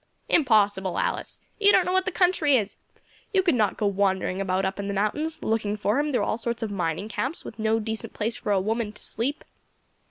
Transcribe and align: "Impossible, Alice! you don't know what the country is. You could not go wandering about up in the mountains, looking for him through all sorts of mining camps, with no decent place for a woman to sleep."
"Impossible, 0.29 0.97
Alice! 0.97 1.37
you 1.59 1.71
don't 1.71 1.85
know 1.85 1.91
what 1.91 2.05
the 2.05 2.11
country 2.11 2.57
is. 2.57 2.75
You 3.35 3.43
could 3.43 3.53
not 3.53 3.77
go 3.77 3.85
wandering 3.85 4.41
about 4.41 4.65
up 4.65 4.79
in 4.79 4.87
the 4.87 4.95
mountains, 4.95 5.37
looking 5.43 5.77
for 5.77 5.99
him 5.99 6.11
through 6.11 6.23
all 6.23 6.39
sorts 6.39 6.63
of 6.63 6.71
mining 6.71 7.07
camps, 7.07 7.45
with 7.45 7.59
no 7.59 7.79
decent 7.79 8.11
place 8.11 8.35
for 8.37 8.51
a 8.51 8.59
woman 8.59 8.93
to 8.93 9.03
sleep." 9.03 9.43